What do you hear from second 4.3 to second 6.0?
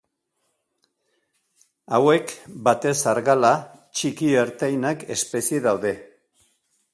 ertainak espezie daude.